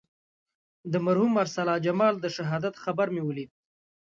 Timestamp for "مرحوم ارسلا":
1.05-1.75